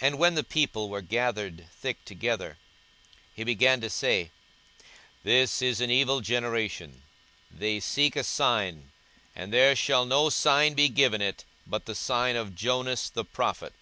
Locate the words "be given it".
10.72-11.44